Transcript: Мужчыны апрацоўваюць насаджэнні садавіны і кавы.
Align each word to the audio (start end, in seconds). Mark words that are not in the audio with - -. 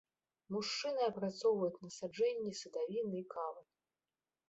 Мужчыны 0.55 1.01
апрацоўваюць 1.09 1.81
насаджэнні 1.89 2.57
садавіны 2.63 3.15
і 3.25 3.27
кавы. 3.39 3.61